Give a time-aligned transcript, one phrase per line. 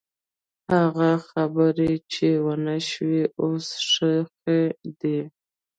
[0.73, 4.61] هغه خبرې چې ونه شوې، اوس ښخې
[4.99, 5.19] دي.